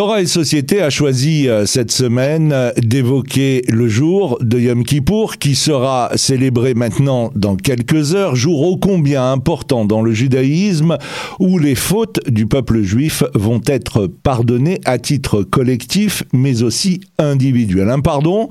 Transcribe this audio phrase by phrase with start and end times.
[0.00, 5.36] Torah et Société a choisi euh, cette semaine euh, d'évoquer le jour de Yom Kippour
[5.36, 10.96] qui sera célébré maintenant dans quelques heures, jour ô combien important dans le judaïsme
[11.38, 17.90] où les fautes du peuple juif vont être pardonnées à titre collectif mais aussi individuel.
[17.90, 18.48] Un pardon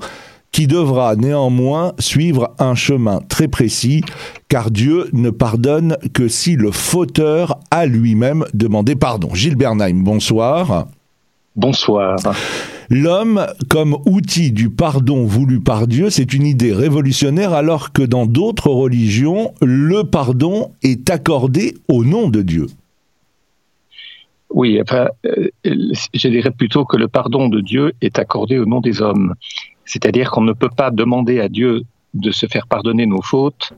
[0.52, 4.02] qui devra néanmoins suivre un chemin très précis,
[4.48, 9.34] car Dieu ne pardonne que si le fauteur a lui-même demandé pardon.
[9.34, 10.86] Gilles Bernheim, bonsoir.
[11.56, 12.16] Bonsoir.
[12.90, 18.26] L'homme comme outil du pardon voulu par Dieu, c'est une idée révolutionnaire alors que dans
[18.26, 22.66] d'autres religions, le pardon est accordé au nom de Dieu.
[24.50, 28.80] Oui, enfin, euh, je dirais plutôt que le pardon de Dieu est accordé au nom
[28.80, 29.34] des hommes.
[29.84, 31.82] C'est-à-dire qu'on ne peut pas demander à Dieu
[32.14, 33.72] de se faire pardonner nos fautes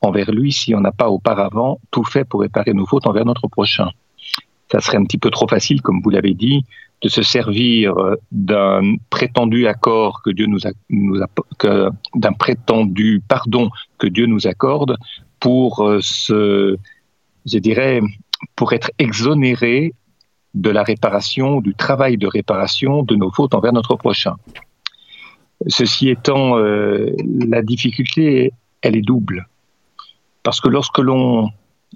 [0.00, 3.48] envers lui si on n'a pas auparavant tout fait pour réparer nos fautes envers notre
[3.48, 3.90] prochain.
[4.70, 6.64] Ça serait un petit peu trop facile, comme vous l'avez dit,
[7.02, 7.94] de se servir
[8.30, 11.30] d'un prétendu accord que Dieu nous, a,
[12.14, 14.96] d'un prétendu pardon que Dieu nous accorde
[15.40, 16.76] pour euh, se,
[17.46, 18.00] je dirais,
[18.54, 19.94] pour être exonéré
[20.54, 24.36] de la réparation, du travail de réparation de nos fautes envers notre prochain.
[25.66, 27.10] Ceci étant, euh,
[27.48, 29.48] la difficulté, elle est double.
[30.42, 31.50] Parce que lorsque l'on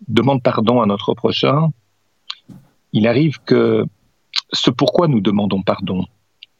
[0.08, 1.70] demande pardon à notre prochain,
[2.92, 3.84] il arrive que
[4.52, 6.06] ce pourquoi nous demandons pardon,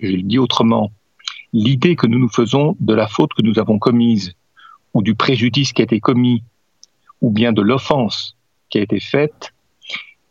[0.01, 0.93] je le dis autrement,
[1.53, 4.35] l'idée que nous nous faisons de la faute que nous avons commise,
[4.93, 6.43] ou du préjudice qui a été commis,
[7.21, 8.37] ou bien de l'offense
[8.71, 9.53] qui a été faite,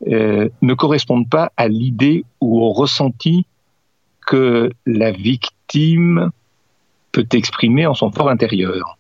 [0.08, 3.46] euh, ne correspondent pas à l'idée ou au ressenti
[4.28, 6.32] que la victime
[7.12, 8.98] peut exprimer en son fort intérieur.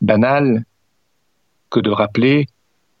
[0.00, 0.64] Banal
[1.70, 2.46] que de rappeler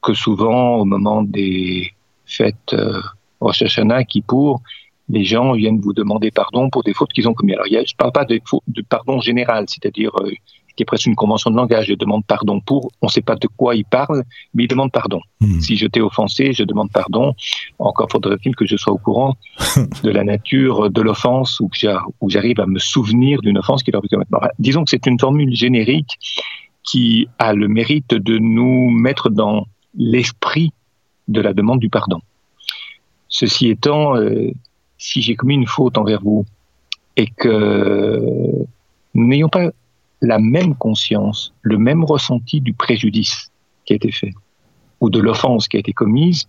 [0.02, 1.94] que souvent, au moment des
[2.26, 3.00] fêtes euh,
[3.40, 4.62] Rosh Hashanah, pour
[5.08, 7.54] les gens viennent vous demander pardon pour des fautes qu'ils ont commises.
[7.54, 10.32] Alors, je ne parle pas de, de pardon général, c'est-à-dire euh,
[10.76, 11.86] qui est presque une convention de langage.
[11.86, 14.24] Je demande pardon pour, on ne sait pas de quoi il parle,
[14.54, 15.20] mais il demande pardon.
[15.40, 15.60] Hmm.
[15.60, 17.34] Si je t'ai offensé, je demande pardon.
[17.78, 19.36] Encore faudrait-il que je sois au courant
[20.02, 21.78] de la nature de l'offense ou que
[22.28, 24.30] j'arrive à me souvenir d'une offense qui leur pu commettre.
[24.58, 26.18] Disons que c'est une formule générique
[26.82, 29.66] qui a le mérite de nous mettre dans
[29.96, 30.72] l'esprit
[31.26, 32.20] de la demande du pardon.
[33.28, 34.50] Ceci étant, euh,
[34.98, 36.44] si j'ai commis une faute envers vous
[37.16, 38.20] et que
[39.14, 39.70] n'ayons pas
[40.22, 43.50] la même conscience, le même ressenti du préjudice
[43.84, 44.32] qui a été fait
[45.00, 46.48] ou de l'offense qui a été commise,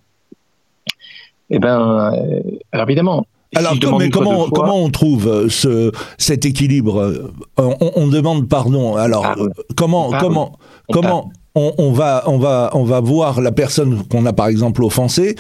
[1.50, 3.26] eh ben, euh, alors évidemment.
[3.56, 8.98] Alors, mais comment, comment on trouve euh, ce, cet équilibre on, demande pardon.
[8.98, 9.26] Alors,
[9.76, 10.60] comment, comment,
[10.92, 14.84] comment on, on, va, on, va, on va voir la personne qu'on a par exemple
[14.84, 15.36] offensée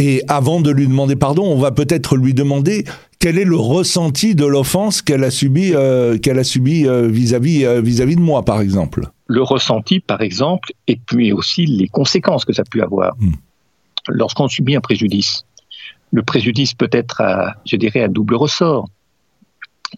[0.00, 2.84] et avant de lui demander pardon, on va peut-être lui demander
[3.18, 7.82] quel est le ressenti de l'offense qu'elle a subi, euh, qu'elle a euh, vis-à-vis euh,
[7.82, 9.10] vis-à-vis de moi, par exemple.
[9.26, 13.14] Le ressenti, par exemple, et puis aussi les conséquences que ça peut avoir.
[13.18, 13.32] Hmm.
[14.08, 15.44] Lorsqu'on subit un préjudice,
[16.12, 18.88] le préjudice peut être, à, je dirais, à double ressort.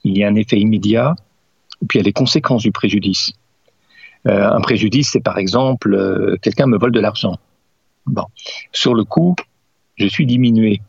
[0.02, 1.14] Il y a un effet immédiat,
[1.80, 3.34] et puis il y a les conséquences du préjudice.
[4.24, 7.38] un préjudice, c'est par exemple, quelqu'un me vole de l'argent.
[8.06, 8.24] Bon,
[8.72, 9.36] sur le coup,
[10.02, 10.82] je suis diminué.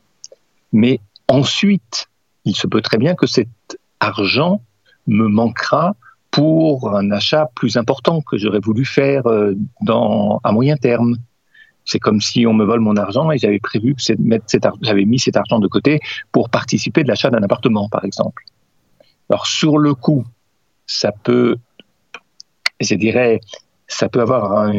[0.71, 2.07] Mais ensuite,
[2.45, 3.47] il se peut très bien que cet
[3.99, 4.61] argent
[5.07, 5.95] me manquera
[6.31, 11.17] pour un achat plus important que j'aurais voulu faire euh, dans, à moyen terme.
[11.85, 14.01] C'est comme si on me vole mon argent et j'avais prévu que
[14.81, 15.99] j'avais mis cet argent de côté
[16.31, 18.43] pour participer de l'achat d'un appartement, par exemple.
[19.29, 20.23] Alors sur le coup,
[20.87, 21.57] ça peut,
[22.79, 23.41] je dirais,
[23.87, 24.71] ça peut avoir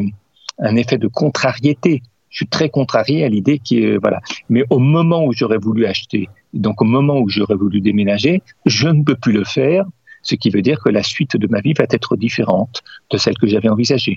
[0.58, 2.02] un effet de contrariété
[2.34, 4.20] je suis très contrarié à l'idée qui est voilà.
[4.48, 8.88] Mais au moment où j'aurais voulu acheter, donc au moment où j'aurais voulu déménager, je
[8.88, 9.84] ne peux plus le faire,
[10.22, 13.38] ce qui veut dire que la suite de ma vie va être différente de celle
[13.38, 14.16] que j'avais envisagée.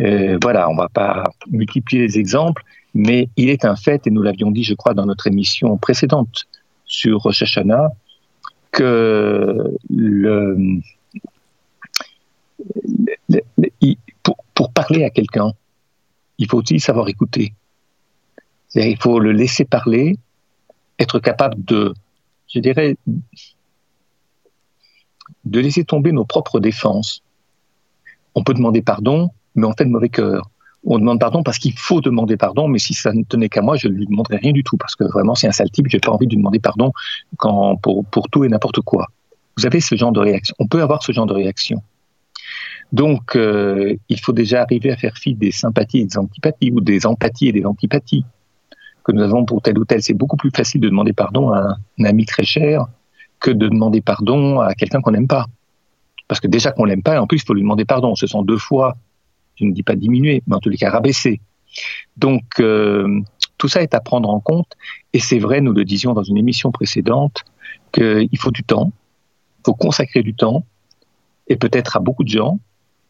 [0.00, 2.62] Euh, voilà, on va pas multiplier les exemples,
[2.94, 6.44] mais il est un fait, et nous l'avions dit, je crois, dans notre émission précédente
[6.86, 7.90] sur Rosh Hashanah,
[8.70, 10.80] que le,
[14.54, 15.52] pour parler à quelqu'un,
[16.42, 17.54] il faut aussi savoir écouter.
[18.74, 20.18] Il faut le laisser parler,
[20.98, 21.94] être capable de,
[22.52, 22.96] je dirais,
[25.44, 27.22] de laisser tomber nos propres défenses.
[28.34, 30.50] On peut demander pardon, mais on fait de mauvais cœur.
[30.84, 33.76] On demande pardon parce qu'il faut demander pardon, mais si ça ne tenait qu'à moi,
[33.76, 36.00] je ne lui demanderais rien du tout, parce que vraiment, c'est un sale type, j'ai
[36.00, 36.92] pas envie de lui demander pardon
[37.38, 39.06] pour, pour tout et n'importe quoi.
[39.56, 40.56] Vous avez ce genre de réaction.
[40.58, 41.82] On peut avoir ce genre de réaction.
[42.92, 46.80] Donc, euh, il faut déjà arriver à faire fi des sympathies et des antipathies, ou
[46.80, 48.24] des empathies et des antipathies.
[49.04, 50.00] que nous avons pour tel ou tel.
[50.00, 52.86] C'est beaucoup plus facile de demander pardon à un ami très cher
[53.40, 55.46] que de demander pardon à quelqu'un qu'on n'aime pas.
[56.28, 58.14] Parce que déjà qu'on l'aime pas, et en plus, il faut lui demander pardon.
[58.14, 58.96] Ce sont deux fois,
[59.56, 61.40] je ne dis pas diminuer, mais en tous les cas rabaisser.
[62.16, 63.20] Donc, euh,
[63.58, 64.72] tout ça est à prendre en compte.
[65.12, 67.44] Et c'est vrai, nous le disions dans une émission précédente,
[67.92, 68.92] qu'il faut du temps,
[69.58, 70.64] il faut consacrer du temps,
[71.48, 72.60] et peut-être à beaucoup de gens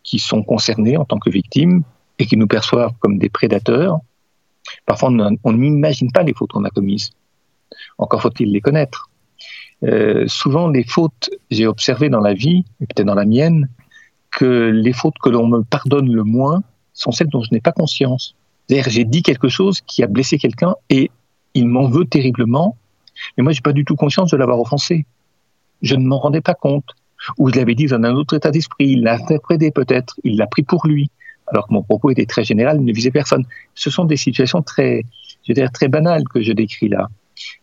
[0.02, 1.82] qui sont concernés en tant que victimes
[2.18, 3.98] et qui nous perçoivent comme des prédateurs.
[4.86, 5.10] Parfois,
[5.44, 7.10] on n'imagine pas les fautes qu'on a commises.
[7.98, 9.10] Encore faut-il les connaître.
[9.84, 13.68] Euh, souvent, les fautes, j'ai observé dans la vie, et peut-être dans la mienne,
[14.30, 16.62] que les fautes que l'on me pardonne le moins
[16.94, 18.34] sont celles dont je n'ai pas conscience.
[18.66, 21.10] C'est-à-dire, j'ai dit quelque chose qui a blessé quelqu'un et
[21.54, 22.76] il m'en veut terriblement,
[23.36, 25.06] mais moi, j'ai pas du tout conscience de l'avoir offensé.
[25.82, 26.94] Je ne m'en rendais pas compte.
[27.38, 30.46] Ou je l'avais dit dans un autre état d'esprit, il l'a interprété peut-être, il l'a
[30.46, 31.10] pris pour lui,
[31.46, 33.44] alors que mon propos était très général, il ne visait personne.
[33.74, 35.04] Ce sont des situations très,
[35.44, 37.08] je veux dire, très banales que je décris là.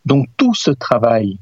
[0.05, 1.37] Donc tout ce travail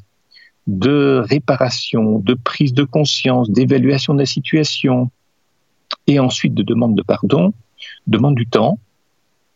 [0.68, 5.10] de réparation, de prise de conscience, d'évaluation de la situation,
[6.08, 7.54] et ensuite de demande de pardon,
[8.06, 8.78] demande du temps,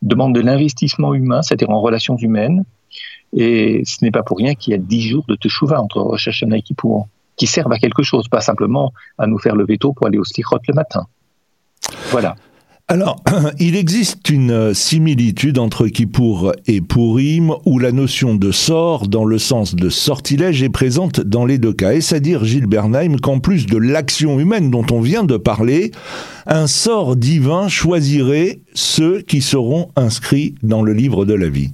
[0.01, 2.63] demande de l'investissement humain, c'est-à-dire en relations humaines,
[3.33, 6.27] et ce n'est pas pour rien qu'il y a dix jours de Teshuvah entre Rosh
[6.27, 10.07] et Kippour, qui servent à quelque chose, pas simplement à nous faire le veto pour
[10.07, 11.05] aller au stichrot le matin.
[12.11, 12.35] Voilà.
[12.91, 13.23] Alors,
[13.59, 19.37] il existe une similitude entre Kippour et Purim où la notion de sort, dans le
[19.37, 21.93] sens de sortilège, est présente dans les deux cas.
[21.93, 25.91] Est-ce à dire, Gilles Bernheim, qu'en plus de l'action humaine dont on vient de parler,
[26.47, 31.71] un sort divin choisirait ceux qui seront inscrits dans le livre de la vie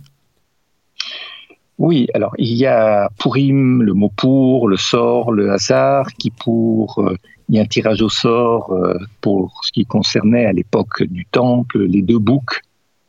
[1.88, 7.00] oui, alors il y a Purim, le mot pour, le sort, le hasard, qui pour,
[7.00, 7.16] euh,
[7.48, 11.26] il y a un tirage au sort euh, pour ce qui concernait à l'époque du
[11.26, 12.60] temple les deux boucs,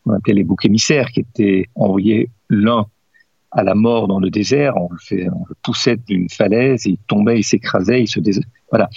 [0.06, 2.86] on appelait les boucs émissaires, qui étaient envoyés l'un
[3.50, 6.98] à la mort dans le désert, on le, fait, on le poussait d'une falaise, il
[7.08, 8.20] tombait, il s'écrasait, il se
[8.70, 8.88] voilà,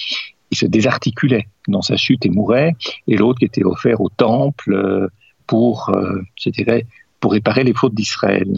[0.51, 2.73] il se désarticulait dans sa chute et mourait,
[3.07, 5.07] et l'autre qui était offert au temple euh,
[5.47, 5.91] pour,
[6.35, 6.85] je dirais,
[7.19, 8.53] pour réparer les fautes d'Israël.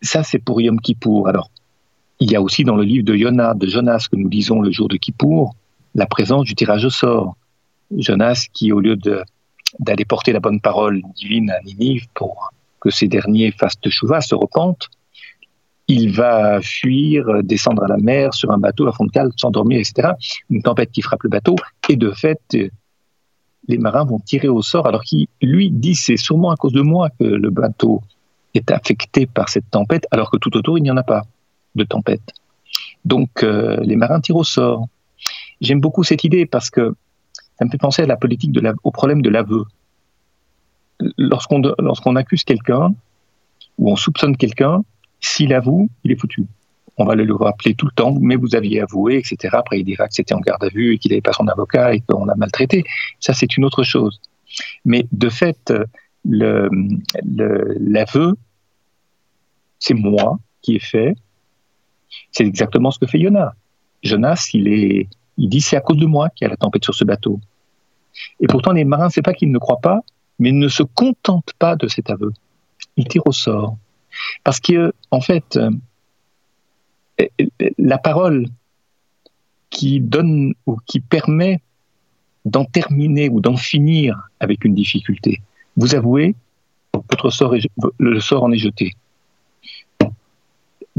[0.00, 1.28] Ça, c'est pour Yom Kippour.
[1.28, 1.50] Alors,
[2.20, 4.70] il y a aussi dans le livre de Jonas, de Jonas que nous lisons le
[4.70, 5.54] jour de Kippour,
[5.94, 7.36] la présence du tirage au sort.
[7.96, 8.96] Jonas qui, au lieu
[9.78, 14.34] d'aller porter la bonne parole divine à Ninive pour que ces derniers fassent teshuva, se
[14.34, 14.88] repentent,
[15.88, 19.80] il va fuir, descendre à la mer sur un bateau à fond de cale, s'endormir,
[19.80, 20.10] etc.
[20.50, 21.56] Une tempête qui frappe le bateau,
[21.88, 22.40] et de fait,
[23.68, 26.82] les marins vont tirer au sort, alors qu'il lui dit c'est sûrement à cause de
[26.82, 28.02] moi que le bateau
[28.58, 31.24] est affecté par cette tempête, alors que tout autour, il n'y en a pas
[31.74, 32.32] de tempête.
[33.04, 34.88] Donc, euh, les marins tirent au sort.
[35.60, 36.94] J'aime beaucoup cette idée parce que
[37.58, 39.64] ça me fait penser à la politique de au problème de l'aveu.
[41.16, 42.94] Lorsqu'on accuse quelqu'un
[43.78, 44.82] ou on soupçonne quelqu'un,
[45.20, 46.46] s'il avoue, il est foutu.
[46.96, 49.50] On va le rappeler tout le temps, mais vous aviez avoué, etc.
[49.52, 51.94] Après, il dira que c'était en garde à vue et qu'il n'avait pas son avocat
[51.94, 52.82] et qu'on l'a maltraité.
[53.20, 54.20] Ça, c'est une autre chose.
[54.84, 55.72] Mais de fait,
[56.24, 58.36] l'aveu,
[59.78, 61.14] c'est moi qui ai fait.
[62.32, 63.52] C'est exactement ce que fait Jonas.
[64.02, 66.84] Jonas, il, est, il dit c'est à cause de moi qu'il y a la tempête
[66.84, 67.40] sur ce bateau.
[68.40, 70.00] Et pourtant, les marins, c'est pas qu'ils ne croient pas,
[70.38, 72.32] mais ils ne se contentent pas de cet aveu.
[72.96, 73.76] Ils tirent au sort.
[74.44, 74.92] Parce que,
[75.22, 75.70] fait, euh,
[77.78, 78.46] la parole
[79.70, 81.60] qui donne ou qui permet
[82.44, 85.40] d'en terminer ou d'en finir avec une difficulté,
[85.76, 86.34] vous avouez,
[86.94, 87.54] votre sort
[87.98, 88.92] le sort en est jeté.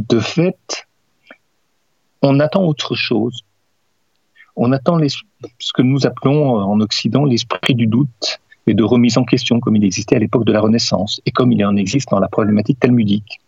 [0.07, 0.87] De fait,
[2.21, 3.43] on attend autre chose.
[4.55, 4.97] On attend
[5.59, 9.75] ce que nous appelons en Occident l'esprit du doute et de remise en question, comme
[9.75, 12.79] il existait à l'époque de la Renaissance et comme il en existe dans la problématique
[12.79, 13.41] talmudique.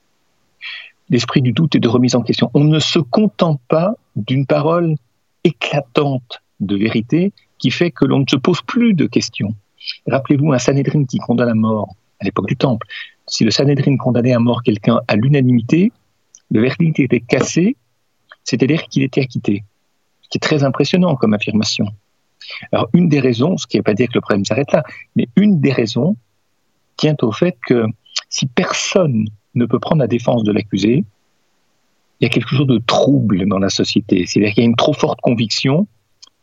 [1.10, 2.52] L'esprit du doute et de remise en question.
[2.54, 4.96] On ne se contente pas d'une parole
[5.46, 9.56] éclatante de vérité qui fait que l'on ne se pose plus de questions.
[10.06, 12.88] Rappelez-vous un Sanhedrin qui condamne à mort à l'époque du Temple.
[13.26, 15.94] Si le Sanhedrin condamnait à mort quelqu'un à l'unanimité,
[16.52, 17.76] le verdict était cassé,
[18.44, 19.64] c'est-à-dire qu'il était acquitté.
[20.22, 21.88] Ce qui est très impressionnant comme affirmation.
[22.72, 24.84] Alors, une des raisons, ce qui ne veut pas dire que le problème s'arrête là,
[25.16, 26.18] mais une des raisons
[26.98, 27.86] tient au fait que
[28.30, 31.04] si personne ne peut prendre la défense de l'accusé,
[32.20, 34.26] il y a quelque chose de trouble dans la société.
[34.26, 35.88] C'est-à-dire qu'il y a une trop forte conviction,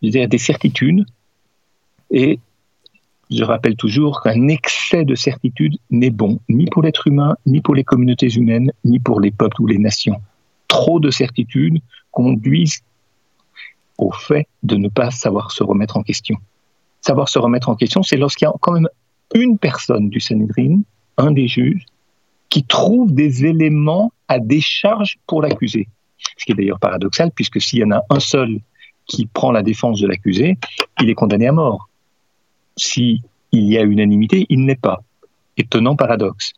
[0.00, 1.04] c'est-à-dire des certitudes,
[2.10, 2.40] et
[3.30, 7.74] je rappelle toujours qu'un excès de certitude n'est bon ni pour l'être humain, ni pour
[7.74, 10.20] les communautés humaines, ni pour les peuples ou les nations.
[10.66, 11.80] Trop de certitudes
[12.10, 12.82] conduisent
[13.98, 16.36] au fait de ne pas savoir se remettre en question.
[17.00, 18.88] Savoir se remettre en question, c'est lorsqu'il y a quand même
[19.34, 20.80] une personne du Sanhedrin,
[21.16, 21.84] un des juges,
[22.48, 25.88] qui trouve des éléments à décharge pour l'accusé.
[26.38, 28.60] Ce qui est d'ailleurs paradoxal, puisque s'il y en a un seul
[29.06, 30.56] qui prend la défense de l'accusé,
[31.00, 31.87] il est condamné à mort.
[32.78, 33.20] S'il
[33.52, 35.02] y a unanimité, il n'est pas.
[35.56, 36.52] Étonnant paradoxe.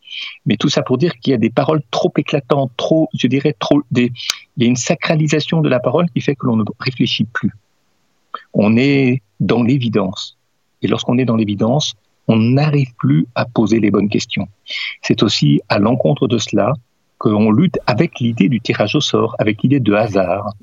[0.45, 3.55] Mais tout ça pour dire qu'il y a des paroles trop éclatantes, trop, je dirais,
[3.57, 4.11] trop, des,
[4.57, 7.51] il y a une sacralisation de la parole qui fait que l'on ne réfléchit plus.
[8.53, 10.37] On est dans l'évidence.
[10.83, 11.95] Et lorsqu'on est dans l'évidence,
[12.27, 14.47] on n'arrive plus à poser les bonnes questions.
[15.01, 16.73] C'est aussi à l'encontre de cela
[17.17, 20.53] qu'on lutte avec l'idée du tirage au sort, avec l'idée de hasard,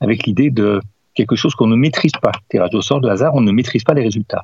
[0.00, 0.80] avec l'idée de
[1.14, 2.32] quelque chose qu'on ne maîtrise pas.
[2.48, 4.42] Tirage au sort de hasard, on ne maîtrise pas les résultats.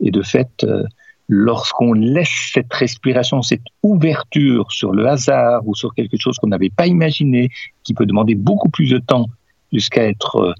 [0.00, 0.84] Et de fait, euh,
[1.28, 6.70] lorsqu'on laisse cette respiration, cette ouverture sur le hasard ou sur quelque chose qu'on n'avait
[6.70, 7.50] pas imaginé,
[7.84, 9.26] qui peut demander beaucoup plus de temps
[9.72, 10.52] jusqu'à être euh,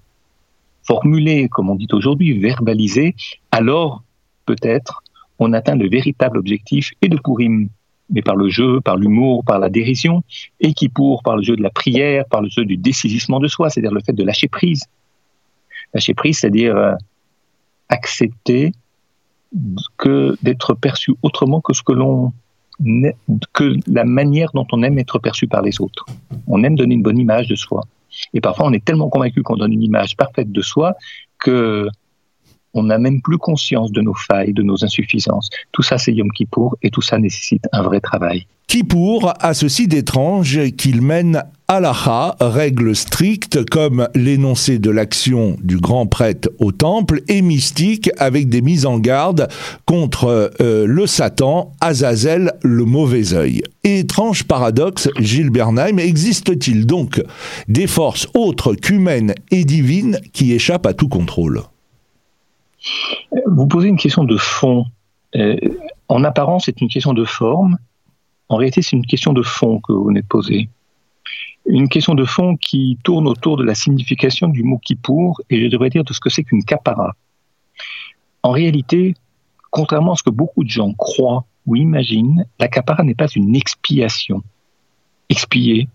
[0.82, 3.14] formulé, comme on dit aujourd'hui, verbalisé,
[3.50, 4.02] alors
[4.46, 5.02] peut-être
[5.38, 7.68] on atteint le véritable objectif et de Purim,
[8.10, 10.22] mais par le jeu, par l'humour, par la dérision,
[10.60, 13.48] et qui pour par le jeu de la prière, par le jeu du décisissement de
[13.48, 14.84] soi, c'est-à-dire le fait de lâcher prise.
[15.94, 16.94] Lâcher prise, c'est-à-dire euh,
[17.88, 18.72] accepter
[19.96, 22.32] que d'être perçu autrement que ce que l'on
[23.52, 26.06] que la manière dont on aime être perçu par les autres.
[26.46, 27.82] On aime donner une bonne image de soi.
[28.34, 30.94] Et parfois, on est tellement convaincu qu'on donne une image parfaite de soi
[31.38, 31.88] que
[32.78, 35.50] on n'a même plus conscience de nos failles, de nos insuffisances.
[35.72, 38.46] Tout ça, c'est Yom Kippour et tout ça nécessite un vrai travail.
[38.68, 46.06] Kippour a ceci d'étrange qu'il mène halacha, règle stricte comme l'énoncé de l'action du grand
[46.06, 49.48] prêtre au temple, et mystique avec des mises en garde
[49.86, 53.62] contre euh, le Satan, Azazel, le mauvais œil.
[53.84, 57.22] Étrange paradoxe, Gilles Bernheim, existe-t-il donc
[57.68, 61.62] des forces autres qu'humaines et divines qui échappent à tout contrôle?
[63.46, 64.86] Vous posez une question de fond.
[65.36, 65.56] Euh,
[66.08, 67.78] en apparence, c'est une question de forme.
[68.48, 70.68] En réalité, c'est une question de fond que vous venez de poser.
[71.66, 75.66] Une question de fond qui tourne autour de la signification du mot Kippour et je
[75.66, 77.14] devrais dire de ce que c'est qu'une capara.
[78.42, 79.14] En réalité,
[79.70, 83.54] contrairement à ce que beaucoup de gens croient ou imaginent, la capara n'est pas une
[83.54, 84.42] expiation.
[85.28, 85.88] Expier.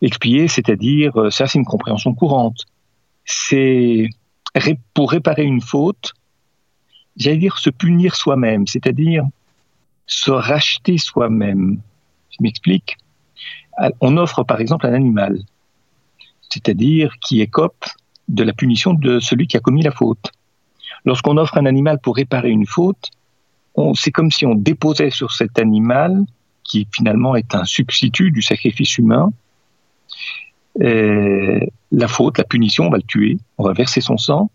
[0.00, 2.64] Expier, c'est-à-dire, euh, ça c'est une compréhension courante.
[3.26, 4.08] C'est
[4.94, 6.12] pour réparer une faute,
[7.16, 9.24] j'allais dire se punir soi-même, c'est-à-dire
[10.06, 11.80] se racheter soi-même.
[12.30, 12.96] Je m'explique.
[14.00, 15.40] On offre par exemple un animal,
[16.48, 17.84] c'est-à-dire qui écope
[18.28, 20.32] de la punition de celui qui a commis la faute.
[21.04, 23.10] Lorsqu'on offre un animal pour réparer une faute,
[23.94, 26.24] c'est comme si on déposait sur cet animal,
[26.64, 29.32] qui finalement est un substitut du sacrifice humain,
[30.78, 34.50] la faute, la punition, on va le tuer, on va verser son sang.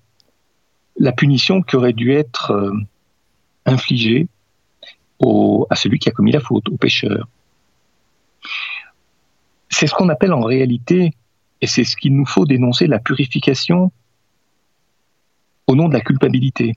[0.97, 2.73] La punition qui aurait dû être euh,
[3.65, 4.27] infligée
[5.69, 7.27] à celui qui a commis la faute, au pécheur.
[9.69, 11.13] C'est ce qu'on appelle en réalité,
[11.61, 13.91] et c'est ce qu'il nous faut dénoncer, la purification
[15.67, 16.73] au nom de la culpabilité.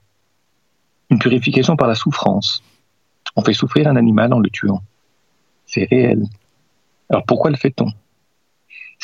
[1.09, 2.63] Une purification par la souffrance.
[3.35, 4.81] On fait souffrir un animal en le tuant.
[5.65, 6.23] C'est réel.
[7.09, 7.91] Alors pourquoi le fait-on?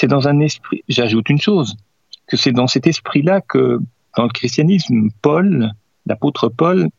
[0.01, 1.77] C'est dans un esprit, j'ajoute une chose,
[2.25, 3.79] que c'est dans cet esprit-là que
[4.17, 5.73] dans le christianisme, Paul,
[6.07, 6.89] l'apôtre Paul,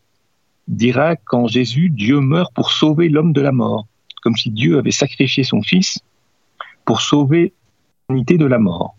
[0.69, 3.89] dira qu'en Jésus, Dieu meurt pour sauver l'homme de la mort,
[4.23, 5.99] comme si Dieu avait sacrifié son Fils
[6.85, 7.53] pour sauver
[8.09, 8.95] l'humanité de la mort.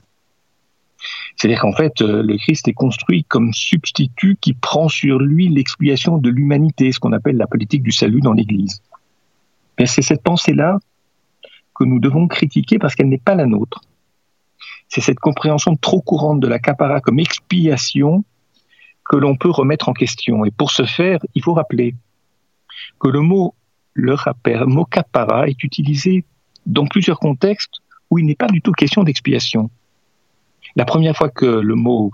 [1.38, 6.18] C'est-à-dire qu'en fait, euh, le Christ est construit comme substitut qui prend sur lui l'expiation
[6.18, 8.82] de l'humanité, ce qu'on appelle la politique du salut dans l'Église.
[9.86, 10.78] c'est cette pensée-là
[11.74, 13.80] que nous devons critiquer parce qu'elle n'est pas la nôtre.
[14.94, 18.24] C'est cette compréhension trop courante de la capara comme expiation
[19.10, 20.46] que l'on peut remettre en question.
[20.46, 21.96] Et pour ce faire, il faut rappeler
[23.00, 23.56] que le mot
[23.96, 26.26] le rappel, mot capara est utilisé
[26.68, 27.80] dans plusieurs contextes
[28.12, 29.72] où il n'est pas du tout question d'expiation.
[30.76, 32.12] La première fois que le mot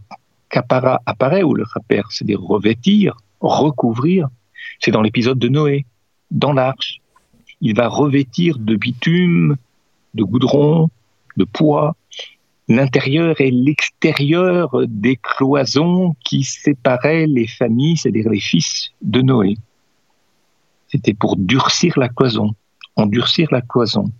[0.49, 4.29] capara apparaît, ou le rappel, c'est des revêtir, recouvrir,
[4.79, 5.85] c'est dans l'épisode de Noé,
[6.31, 7.01] dans l'arche
[7.59, 9.57] il va revêtir de bitume,
[10.13, 10.89] de goudron,
[11.35, 11.97] de poids,
[12.69, 19.57] l'intérieur et l'extérieur des cloisons qui séparaient les familles, c'est-à-dire les fils de Noé.
[20.87, 22.55] C'était pour durcir la cloison,
[22.95, 24.11] endurcir la cloison.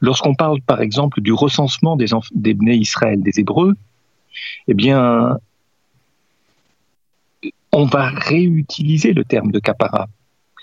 [0.00, 3.74] Lorsqu'on parle par exemple du recensement des, des Israël, des Hébreux,
[4.68, 5.38] eh bien,
[7.72, 10.08] on va réutiliser le terme de capara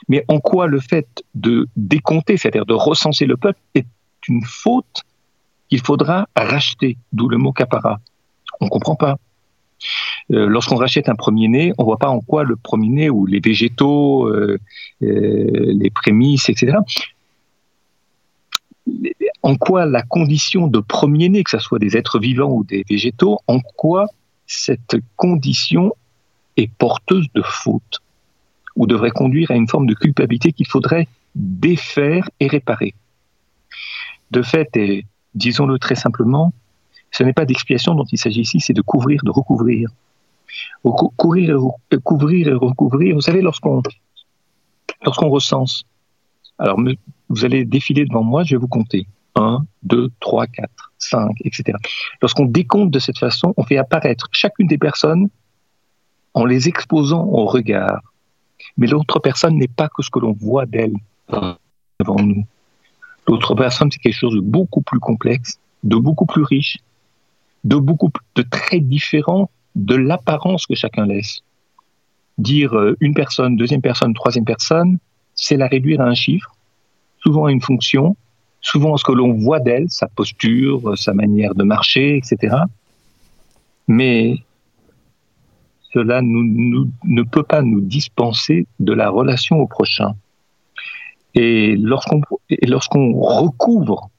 [0.07, 3.87] mais en quoi le fait de décompter, c'est-à-dire de recenser le peuple, est
[4.27, 5.03] une faute
[5.69, 8.00] qu'il faudra racheter, d'où le mot capara.
[8.59, 9.17] On ne comprend pas.
[10.31, 13.39] Euh, lorsqu'on rachète un premier-né, on ne voit pas en quoi le premier-né ou les
[13.39, 14.59] végétaux, euh,
[15.03, 16.77] euh, les prémices, etc.,
[19.43, 23.39] en quoi la condition de premier-né, que ce soit des êtres vivants ou des végétaux,
[23.47, 24.07] en quoi
[24.45, 25.93] cette condition
[26.55, 28.01] est porteuse de faute
[28.75, 32.93] ou devrait conduire à une forme de culpabilité qu'il faudrait défaire et réparer?
[34.31, 35.05] De fait, et
[35.38, 36.53] disons-le très simplement,
[37.12, 39.89] ce n'est pas d'expiation dont il s'agit ici, c'est de couvrir, de recouvrir.
[40.84, 41.58] Couvrir
[41.91, 43.82] et, couvrir et recouvrir, vous savez, lorsqu'on
[45.03, 45.84] lorsqu'on recense,
[46.58, 46.79] alors
[47.29, 49.08] vous allez défiler devant moi, je vais vous compter.
[49.36, 51.77] 1, 2, 3, 4, 5, etc.
[52.22, 55.29] Lorsqu'on décompte de cette façon, on fait apparaître chacune des personnes
[56.34, 58.01] en les exposant au regard.
[58.77, 60.96] Mais l'autre personne n'est pas que ce que l'on voit d'elle
[62.00, 62.46] devant nous.
[63.27, 66.77] L'autre personne, c'est quelque chose de beaucoup plus complexe, de beaucoup plus riche,
[67.63, 71.41] de beaucoup de très différent de l'apparence que chacun laisse.
[72.38, 74.98] Dire euh, une personne, deuxième personne, troisième personne,
[75.36, 76.55] c'est la réduire à un chiffre,
[77.22, 78.15] souvent à une fonction,
[78.62, 82.55] souvent à ce que l'on voit d'elle, sa posture, sa manière de marcher, etc.
[83.88, 84.43] Mais
[85.93, 90.15] cela ne peut pas nous dispenser de la relation au prochain.
[91.38, 92.22] Et lorsqu'on
[92.63, 94.10] lorsqu'on recouvre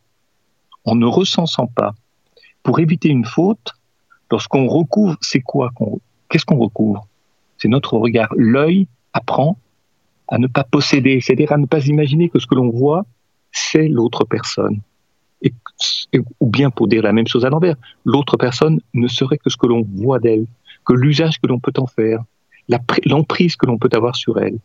[0.85, 1.93] en ne recensant pas,
[2.63, 3.75] pour éviter une faute,
[4.31, 5.73] lorsqu'on recouvre, c'est quoi
[6.29, 7.07] Qu'est-ce qu'on recouvre?
[7.59, 8.29] C'est notre regard.
[8.37, 9.59] L'œil apprend
[10.29, 13.05] à ne pas posséder, c'est-à-dire à ne pas imaginer que ce que l'on voit,
[13.51, 14.81] c'est l'autre personne.
[15.43, 15.53] Et,
[16.41, 19.57] ou bien pour dire la même chose à l'envers, l'autre personne ne serait que ce
[19.57, 20.47] que l'on voit d'elle,
[20.87, 22.23] que l'usage que l'on peut en faire,
[23.07, 24.59] l'emprise que l'on peut avoir sur elle.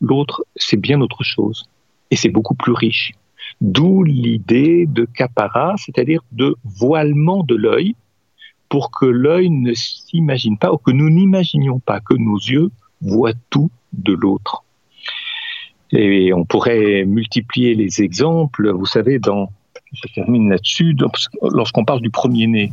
[0.00, 1.68] L'autre, c'est bien autre chose.
[2.10, 3.12] Et c'est beaucoup plus riche.
[3.60, 7.96] D'où l'idée de capara, c'est-à-dire de voilement de l'œil,
[8.68, 13.32] pour que l'œil ne s'imagine pas, ou que nous n'imaginions pas que nos yeux voient
[13.50, 14.64] tout de l'autre.
[15.92, 18.70] Et on pourrait multiplier les exemples.
[18.70, 19.50] Vous savez, dans,
[19.92, 20.94] je termine là-dessus,
[21.42, 22.72] lorsqu'on parle du premier-né.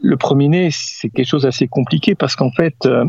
[0.00, 3.04] Le premier-né, c'est quelque chose d'assez compliqué parce qu'en fait, euh,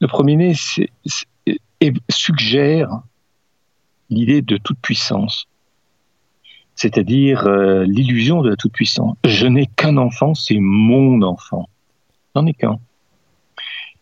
[0.00, 0.52] le premier-né
[2.08, 3.02] suggère
[4.10, 5.46] l'idée de toute puissance,
[6.74, 9.16] c'est-à-dire euh, l'illusion de la toute puissance.
[9.24, 11.68] Je n'ai qu'un enfant, c'est mon enfant.
[12.34, 12.78] J'en ai qu'un.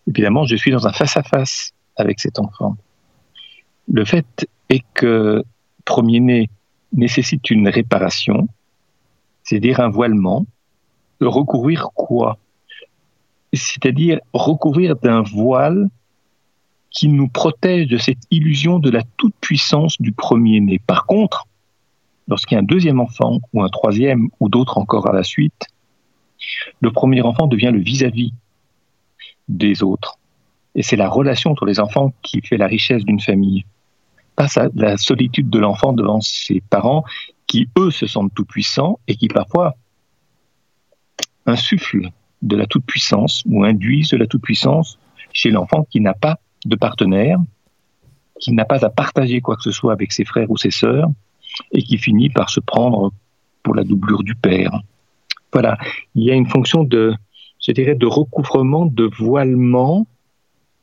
[0.07, 1.73] Évidemment, je suis dans un face-à-face.
[1.73, 2.77] -face avec cet enfant.
[3.93, 5.45] Le fait est que
[5.85, 6.49] premier-né
[6.93, 8.49] nécessite une réparation,
[9.43, 10.47] c'est-à-dire un voilement,
[11.21, 12.39] recouvrir quoi?
[13.53, 15.89] C'est-à-dire recouvrir d'un voile
[16.91, 20.81] qui nous protège de cette illusion de la toute-puissance du premier-né.
[20.87, 21.47] Par contre,
[22.29, 25.67] lorsqu'il y a un deuxième enfant, ou un troisième, ou d'autres encore à la suite,
[26.81, 28.33] le premier enfant devient le vis-à-vis
[29.49, 30.19] des autres.
[30.75, 33.65] Et c'est la relation entre les enfants qui fait la richesse d'une famille.
[34.37, 37.05] Pas la solitude de l'enfant devant ses parents
[37.47, 39.75] qui, eux, se sentent tout-puissants et qui parfois
[41.47, 42.11] insufflent
[42.43, 44.99] de la toute-puissance ou induisent de la toute-puissance
[45.33, 47.39] chez l'enfant qui n'a pas de partenaire,
[48.41, 51.09] qui n'a pas à partager quoi que ce soit avec ses frères ou ses sœurs,
[51.73, 53.13] et qui finit par se prendre
[53.63, 54.81] pour la doublure du père.
[55.53, 55.79] Voilà,
[56.15, 57.15] il y a une fonction de,
[57.67, 60.07] je dirais, de recouvrement, de voilement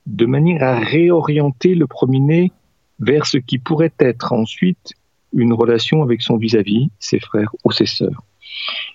[0.05, 2.51] de manière à réorienter le premier-né
[2.99, 4.93] vers ce qui pourrait être ensuite
[5.33, 8.23] une relation avec son vis-à-vis, ses frères ou ses sœurs.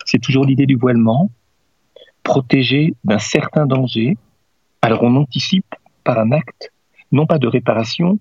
[0.07, 1.31] C'est toujours l'idée du voilement,
[2.23, 4.16] protégé d'un certain danger.
[4.83, 5.75] Alors on anticipe
[6.18, 6.73] un acte,
[7.12, 8.18] non pas de réparation,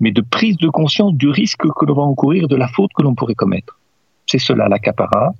[0.00, 3.02] mais de prise de conscience du risque que l'on va encourir, de la faute que
[3.02, 3.78] l'on pourrait commettre.
[4.26, 5.32] C'est cela l'acapara,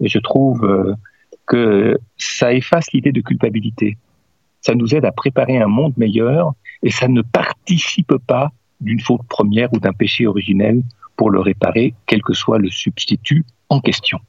[0.00, 0.94] et je trouve euh,
[1.46, 3.98] que ça efface l'idée de culpabilité
[4.60, 9.26] ça nous aide à préparer un monde meilleur et ça ne participe pas d'une faute
[9.28, 10.82] première ou d'un péché originel
[11.16, 14.20] pour le réparer, quel que soit le substitut en question.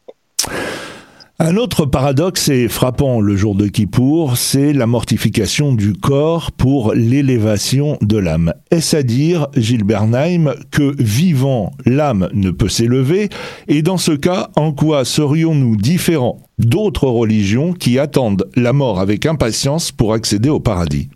[1.41, 6.93] Un autre paradoxe est frappant le jour de Kippour, c'est la mortification du corps pour
[6.93, 8.53] l'élévation de l'âme.
[8.71, 13.29] Est-ce à dire, Gilles Bernheim, que vivant, l'âme ne peut s'élever?
[13.69, 19.25] Et dans ce cas, en quoi serions-nous différents d'autres religions qui attendent la mort avec
[19.25, 21.07] impatience pour accéder au paradis?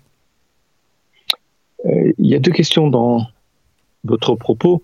[1.86, 3.28] Euh, Il y a deux questions dans
[4.06, 4.84] votre propos.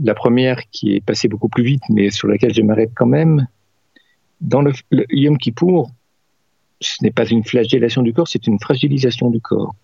[0.00, 3.48] La première qui est passée beaucoup plus vite, mais sur laquelle je m'arrête quand même,
[4.40, 4.72] dans le,
[5.10, 5.90] Yom Kippour,
[6.80, 9.74] ce n'est pas une flagellation du corps, c'est une fragilisation du corps.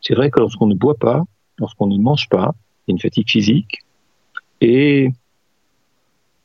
[0.00, 1.22] C'est vrai que lorsqu'on ne boit pas,
[1.58, 2.54] lorsqu'on ne mange pas,
[2.86, 3.84] il y a une fatigue physique
[4.60, 5.10] et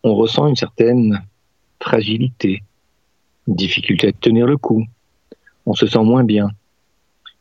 [0.03, 1.21] on ressent une certaine
[1.81, 2.63] fragilité,
[3.47, 4.83] une difficulté à tenir le coup.
[5.65, 6.49] On se sent moins bien.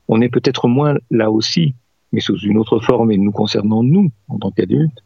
[0.09, 1.75] On est peut-être moins là aussi,
[2.13, 5.03] mais sous une autre forme et nous concernant nous en tant qu'adultes,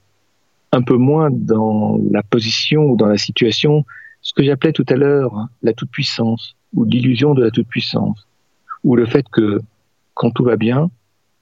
[0.73, 3.85] un peu moins dans la position ou dans la situation,
[4.25, 8.27] ce que j'appelais tout à l'heure hein, la toute-puissance, ou l'illusion de la toute-puissance,
[8.83, 9.61] ou le fait que
[10.15, 10.91] quand tout va bien,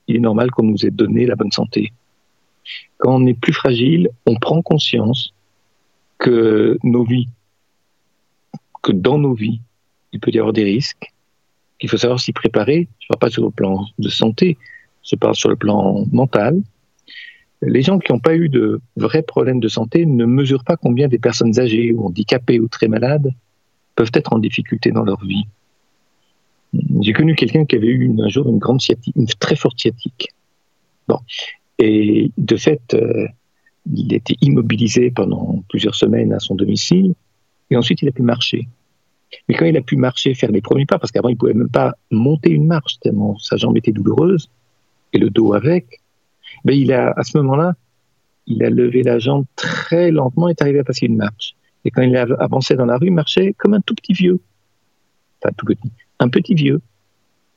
[0.08, 1.92] il est normal qu'on nous ait donné la bonne santé.
[2.98, 5.32] Quand on est plus fragile, on prend conscience
[6.18, 7.28] que nos vies,
[8.82, 9.60] que dans nos vies,
[10.12, 11.12] il peut y avoir des risques,
[11.78, 12.88] qu'il faut savoir s'y préparer.
[12.98, 14.58] Je ne parle pas sur le plan de santé,
[15.04, 16.60] je parle sur le plan mental.
[17.62, 21.09] Les gens qui n'ont pas eu de vrais problèmes de santé ne mesurent pas combien
[21.09, 23.31] des personnes âgées ou handicapées ou très malades
[23.94, 25.44] peuvent être en difficulté dans leur vie.
[27.01, 30.31] J'ai connu quelqu'un qui avait eu un jour une grande sciatique, une très forte sciatique.
[31.07, 31.18] Bon.
[31.79, 33.27] Et de fait, euh,
[33.94, 37.14] il était immobilisé pendant plusieurs semaines à son domicile,
[37.70, 38.68] et ensuite il a pu marcher.
[39.48, 41.68] Mais quand il a pu marcher, faire les premiers pas, parce qu'avant il pouvait même
[41.68, 44.51] pas monter une marche tellement sa jambe était douloureuse
[45.12, 46.01] et le dos avec,
[46.64, 47.75] ben il a à ce moment-là,
[48.46, 51.55] il a levé la jambe très lentement et est arrivé à passer une marche.
[51.85, 54.40] Et quand il a avancé dans la rue, il marchait comme un tout petit vieux,
[55.42, 56.81] enfin tout petit, un petit vieux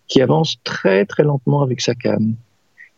[0.07, 2.35] qui avance très très lentement avec sa canne.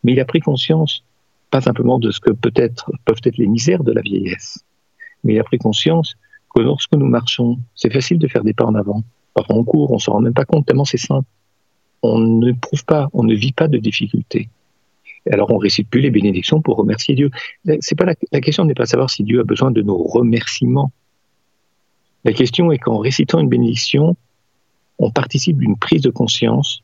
[0.03, 1.03] Mais il a pris conscience
[1.49, 4.59] pas simplement de ce que peut-être peuvent être les misères de la vieillesse,
[5.23, 6.15] mais il a pris conscience
[6.53, 9.03] que lorsque nous marchons, c'est facile de faire des pas en avant.
[9.33, 11.27] Parfois on court, on s'en rend même pas compte tellement c'est simple.
[12.03, 14.49] On ne prouve pas, on ne vit pas de difficultés.
[15.31, 17.31] Alors on récite plus les bénédictions pour remercier Dieu.
[17.79, 20.91] C'est pas la, la question n'est pas savoir si Dieu a besoin de nos remerciements.
[22.23, 24.17] La question est qu'en récitant une bénédiction,
[24.99, 26.81] on participe d'une prise de conscience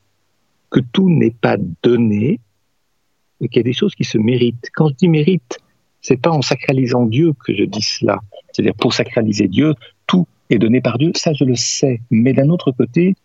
[0.70, 2.40] que tout n'est pas donné,
[3.42, 4.70] et qu'il y a des choses qui se méritent.
[4.74, 5.60] Quand je dis mérite,
[6.02, 8.20] c'est pas en sacralisant Dieu que je dis cela.
[8.52, 9.74] C'est-à-dire pour sacraliser Dieu,
[10.08, 12.02] tout est donné par Dieu, ça je le sais.
[12.10, 13.16] Mais d'un autre côté,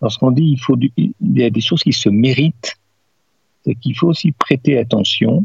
[0.00, 2.76] lorsqu'on dit il faut il y a des choses qui se méritent,
[3.64, 5.44] c'est qu'il faut aussi prêter attention,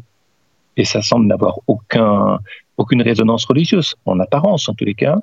[0.77, 2.39] et ça semble n'avoir aucun,
[2.77, 5.17] aucune résonance religieuse, en apparence en tous les cas,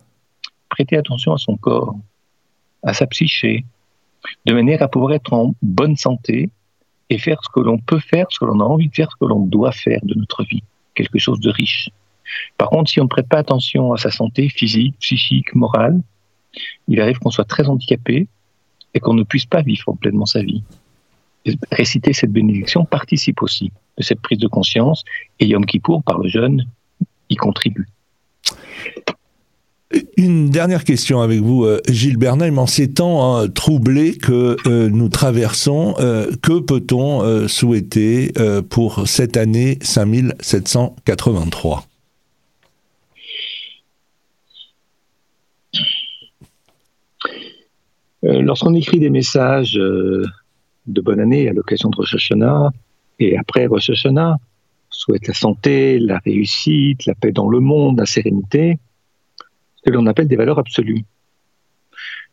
[0.68, 1.94] prêter attention à son corps,
[2.82, 3.64] à sa psyché,
[4.46, 6.50] de manière à pouvoir être en bonne santé
[7.10, 9.16] et faire ce que l'on peut faire, ce que l'on a envie de faire, ce
[9.16, 10.62] que l'on doit faire de notre vie,
[10.94, 11.90] quelque chose de riche.
[12.56, 16.00] Par contre, si on ne prête pas attention à sa santé physique, psychique, morale,
[16.88, 18.28] il arrive qu'on soit très handicapé
[18.94, 20.62] et qu'on ne puisse pas vivre pleinement sa vie.
[21.70, 25.04] Réciter cette bénédiction participe aussi de cette prise de conscience
[25.40, 26.66] et Yom Kippour, par le jeune,
[27.28, 27.86] y contribue.
[30.16, 32.56] Une dernière question avec vous, euh, Gilles Bernheim.
[32.58, 38.32] En ces temps hein, troublés que euh, nous traversons, euh, que peut-on souhaiter
[38.70, 41.84] pour cette année 5783
[48.22, 49.78] Lorsqu'on écrit des messages
[50.86, 52.70] de bonne année à l'occasion de Rosh Hashanah
[53.18, 54.36] et après Rosh Hashanah,
[54.90, 58.78] souhaite la santé, la réussite, la paix dans le monde, la sérénité,
[59.84, 61.04] que l'on appelle des valeurs absolues.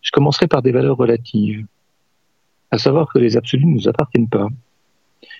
[0.02, 1.66] Je commencerai par des valeurs relatives,
[2.72, 4.48] à savoir que les absolus ne nous appartiennent pas.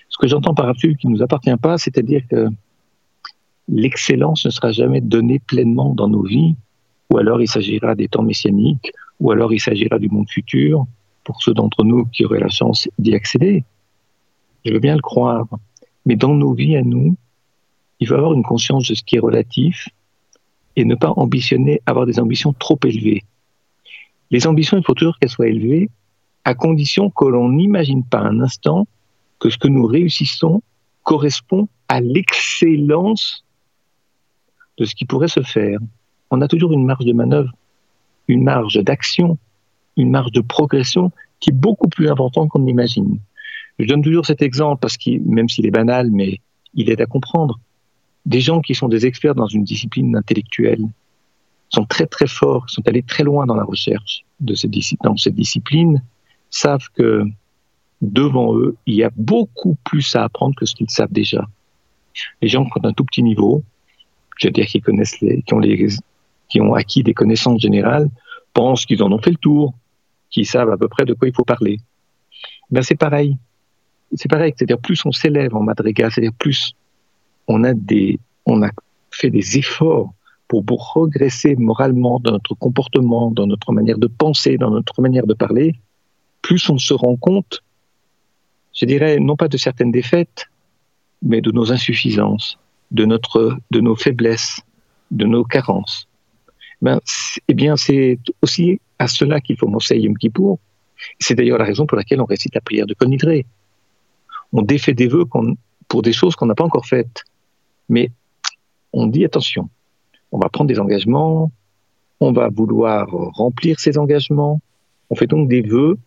[0.08, 2.48] Ce que j'entends par absolu qui ne nous appartient pas, c'est-à-dire que
[3.68, 6.56] l'excellence ne sera jamais donnée pleinement dans nos vies,
[7.10, 10.86] ou alors il s'agira des temps messianiques, ou alors il s'agira du monde futur,
[11.30, 13.64] pour ceux d'entre nous qui auraient la chance d'y accéder.
[14.64, 15.46] Je veux bien le croire.
[16.06, 17.16] Mais dans nos vies à nous,
[18.00, 19.88] il faut avoir une conscience de ce qui est relatif
[20.76, 23.22] et ne pas ambitionner, avoir des ambitions trop élevées.
[24.30, 25.90] Les ambitions, il faut toujours qu'elles soient élevées,
[26.44, 28.86] à condition que l'on n'imagine pas un instant
[29.38, 30.62] que ce que nous réussissons
[31.02, 33.44] correspond à l'excellence
[34.78, 35.78] de ce qui pourrait se faire.
[36.30, 37.52] On a toujours une marge de manœuvre,
[38.28, 39.38] une marge d'action,
[40.00, 41.10] une marge de progression
[41.40, 43.18] qui est beaucoup plus importante qu'on l'imagine.
[43.78, 46.40] Je donne toujours cet exemple parce que même s'il est banal, mais
[46.74, 47.58] il aide à comprendre
[48.26, 50.86] des gens qui sont des experts dans une discipline intellectuelle
[51.70, 55.34] sont très très forts, sont allés très loin dans la recherche de cette, dans cette
[55.34, 56.02] discipline,
[56.50, 57.24] savent que
[58.02, 61.46] devant eux, il y a beaucoup plus à apprendre que ce qu'ils savent déjà.
[62.42, 63.62] Les gens qui ont un tout petit niveau,
[64.36, 65.16] je veux dire qui connaissent
[66.48, 68.10] qui ont acquis des connaissances générales,
[68.52, 69.74] pensent qu'ils en ont fait le tour,
[70.30, 71.78] qu'ils savent à peu près de quoi il faut parler.
[72.70, 73.36] Ben c'est pareil.
[74.14, 76.74] C'est pareil, c'est-à-dire plus on s'élève en madrigal, c'est-à-dire plus
[77.46, 78.70] on a des, on a
[79.10, 80.12] fait des efforts
[80.48, 85.34] pour, progresser moralement dans notre comportement, dans notre manière de penser, dans notre manière de
[85.34, 85.76] parler,
[86.42, 87.62] plus on se rend compte,
[88.74, 90.46] je dirais, non pas de certaines défaites,
[91.22, 92.58] mais de nos insuffisances,
[92.90, 94.60] de notre, de nos faiblesses,
[95.12, 96.08] de nos carences.
[96.82, 97.00] Ben,
[97.48, 100.58] eh bien, c'est aussi à cela qu'il faut penser Yom Kippour.
[101.18, 103.46] C'est d'ailleurs la raison pour laquelle on récite la prière de Conidré.
[104.52, 105.24] On défait des vœux
[105.88, 107.24] pour des choses qu'on n'a pas encore faites.
[107.88, 108.10] Mais
[108.92, 109.68] on dit attention,
[110.32, 111.50] on va prendre des engagements,
[112.20, 114.60] on va vouloir remplir ces engagements.
[115.08, 115.98] On fait donc des vœux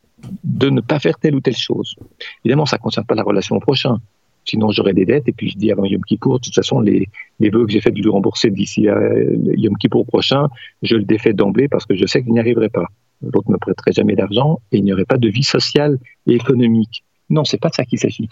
[0.43, 1.95] de ne pas faire telle ou telle chose.
[2.43, 3.97] Évidemment, ça ne concerne pas la relation au prochain.
[4.45, 7.07] Sinon, j'aurais des dettes et puis je dis avant Yom Kippour, de toute façon, les,
[7.39, 8.97] les vœux que j'ai fait du rembourser d'ici à
[9.55, 10.47] Yom Kippour prochain,
[10.81, 12.85] je le défais d'emblée parce que je sais que je n'y arriverai pas.
[13.21, 17.03] L'autre ne prêterait jamais d'argent et il n'y aurait pas de vie sociale et économique.
[17.29, 18.27] Non, c'est pas de ça qu'il s'agit.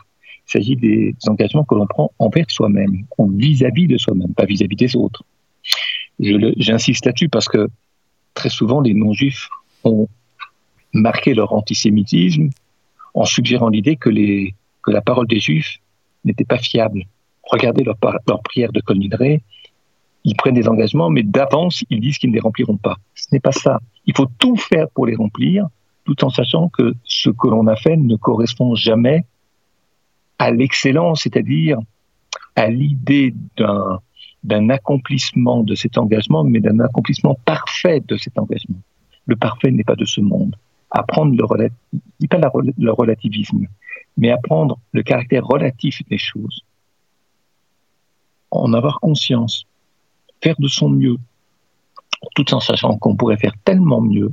[0.47, 4.95] Il s'agit des engagements que l'on prend envers soi-même, vis-à-vis de soi-même, pas vis-à-vis des
[4.95, 5.23] autres.
[6.19, 7.69] J'insiste là-dessus parce que
[8.33, 9.47] très souvent, les non-juifs
[9.83, 10.07] ont
[10.93, 12.49] marqué leur antisémitisme
[13.13, 15.77] en suggérant l'idée que, les, que la parole des juifs
[16.23, 17.03] n'était pas fiable.
[17.43, 17.97] Regardez leur,
[18.43, 19.41] prière de Colnidré,
[20.23, 22.97] ils prennent des engagements, mais d'avance, ils disent qu'ils ne les rempliront pas.
[23.15, 23.79] Ce n'est pas ça.
[24.05, 25.67] Il faut tout faire pour les remplir,
[26.05, 29.25] tout en sachant que ce que l'on a fait ne correspond jamais
[30.37, 31.77] à l'excellence, c'est-à-dire
[32.55, 33.33] à l'idée
[34.43, 38.77] d'un accomplissement de cet engagement, mais d'un accomplissement parfait de cet engagement.
[39.25, 40.55] Le parfait n'est pas de ce monde.
[40.89, 43.67] Apprendre le, le relativisme,
[44.17, 46.63] mais apprendre le caractère relatif des choses.
[48.51, 49.65] En avoir conscience,
[50.41, 51.17] faire de son mieux,
[52.35, 54.31] tout en sachant qu'on pourrait faire tellement mieux,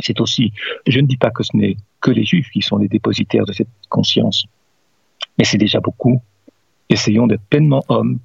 [0.00, 0.52] c'est aussi,
[0.86, 3.52] je ne dis pas que ce n'est que les juifs qui sont les dépositaires de
[3.52, 4.46] cette conscience,
[5.36, 6.22] mais c'est déjà beaucoup.
[6.88, 8.18] Essayons d'être pleinement hommes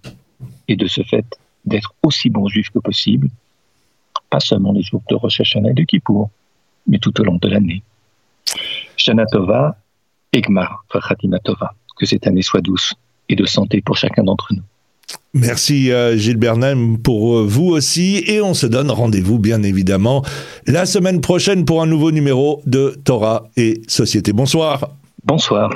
[0.68, 1.26] et de ce fait
[1.66, 3.30] d'être aussi bons juifs que possible,
[4.30, 6.30] pas seulement les jours de Hashanah et de Kippour,
[6.88, 7.84] mais tout au long de l'année.
[8.98, 9.78] Shana Tova,
[10.34, 10.86] Egmar,
[11.44, 11.74] Tova.
[11.98, 12.96] Que cette année soit douce
[13.30, 14.64] et de santé pour chacun d'entre nous.
[15.34, 20.24] Merci euh, Gilles Bernheim pour euh, vous aussi et on se donne rendez-vous bien évidemment
[20.68, 24.34] la semaine prochaine pour un nouveau numéro de Torah et Société.
[24.34, 24.90] Bonsoir.
[25.24, 25.72] Bonsoir.